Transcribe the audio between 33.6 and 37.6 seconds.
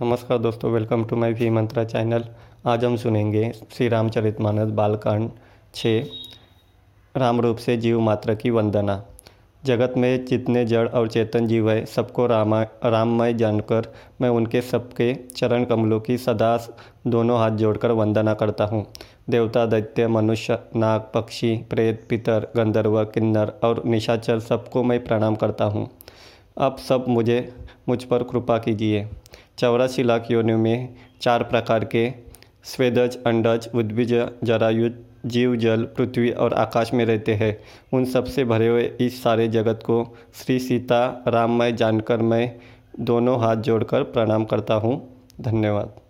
उद्भिज, जरायु, जीव, जल, पृथ्वी और आकाश में रहते हैं।